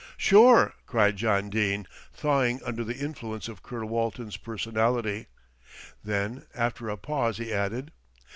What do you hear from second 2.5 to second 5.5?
under the influence of Colonel Walton's personality,